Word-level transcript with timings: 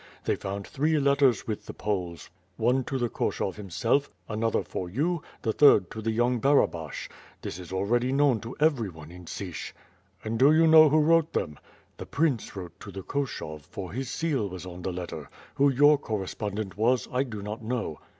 They 0.23 0.35
found 0.35 0.65
three 0.65 0.99
letters 0.99 1.45
with 1.45 1.67
the 1.67 1.75
Poles, 1.75 2.31
one 2.57 2.83
to 2.85 2.97
the 2.97 3.07
Koshov 3.07 3.53
himself, 3.57 4.09
another 4.27 4.63
for 4.63 4.89
you, 4.89 5.21
the 5.43 5.53
third 5.53 5.91
to 5.91 6.01
the 6.01 6.09
young 6.09 6.39
Barabash. 6.39 7.07
That 7.43 7.59
is 7.59 7.71
already 7.71 8.11
known' 8.11 8.39
to 8.39 8.55
everyone 8.59 9.11
in 9.11 9.27
Sich." 9.27 9.75
"And 10.23 10.39
do 10.39 10.51
you 10.53 10.65
know 10.65 10.89
who 10.89 11.01
wrote 11.01 11.33
them?" 11.33 11.59
"The 11.97 12.07
prince 12.07 12.55
wrote 12.55 12.79
to 12.79 12.89
the 12.89 13.03
Koshov, 13.03 13.61
for 13.61 13.91
his 13.91 14.09
seal 14.09 14.49
was 14.49 14.65
on 14.65 14.81
the 14.81 14.91
letter. 14.91 15.29
Who 15.53 15.69
your 15.69 15.99
correspondent 15.99 16.77
was, 16.77 17.07
I 17.11 17.21
do 17.21 17.43
not 17.43 17.61
know." 17.61 17.99